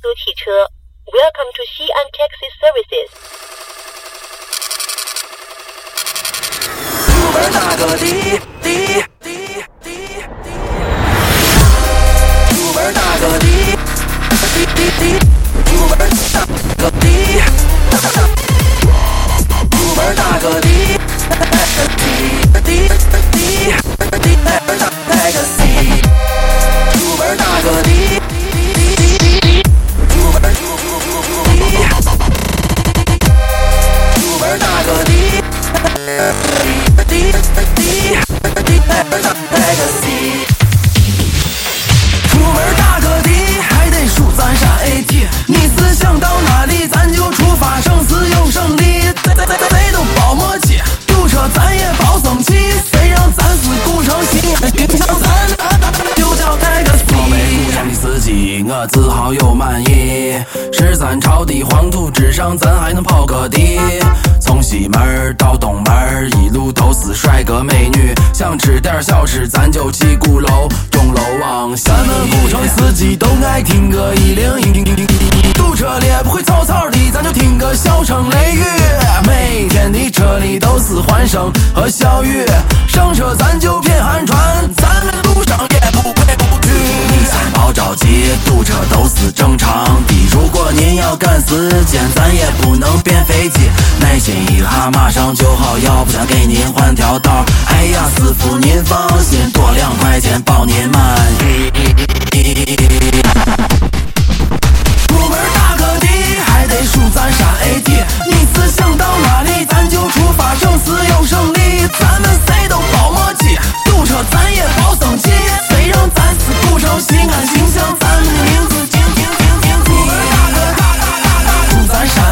[0.00, 0.68] 租汽车。
[1.06, 3.10] Welcome to Xi'an Taxi Services。
[7.06, 8.47] 出门那个的的
[45.59, 49.01] 你思想到哪里，咱就出发，胜死有胜利。
[49.25, 52.53] 谁谁谁谁都包默契，堵车咱也别生气。
[52.89, 57.05] 谁让咱是古城西安形象，咱就叫 Taxi。
[57.05, 60.41] 草莓古城的司机，我自豪又满意。
[60.71, 63.59] 十三朝的黄土之上，咱还能跑个的。
[64.39, 68.15] 从西门儿到东门儿，一路都是帅哥美女。
[68.33, 71.83] 想吃点小吃，咱就去鼓楼钟楼往西。
[71.83, 75.08] 咱们古城的司机都爱听个一零一，
[81.29, 82.43] 声和小雨，
[82.87, 86.71] 上车咱就偏寒船，咱们路上也不会不去。
[86.71, 90.27] 你先别着急，堵车都是正常的。
[90.31, 93.69] 如果您要赶时间，咱也不能变飞机。
[93.99, 97.45] 耐心一哈，马上就好，要不咱给您换条道。
[97.67, 100.58] 哎呀，师傅您放心，多两块钱包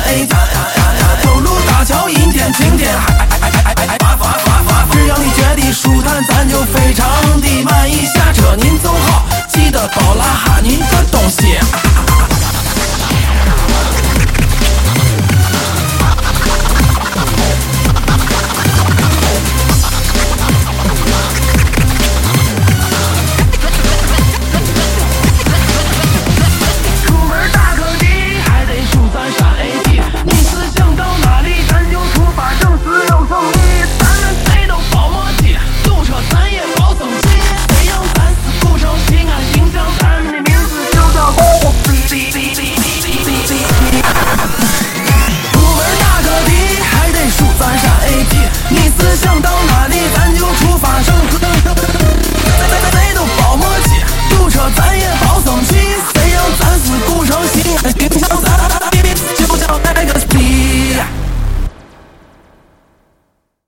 [0.07, 0.46] 咱